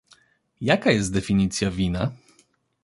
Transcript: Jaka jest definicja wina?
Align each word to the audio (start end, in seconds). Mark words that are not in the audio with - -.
Jaka 0.61 0.91
jest 0.91 1.13
definicja 1.13 1.71
wina? 1.71 2.11